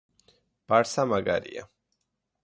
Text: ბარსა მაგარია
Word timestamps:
ბარსა 0.71 1.05
მაგარია 1.11 1.67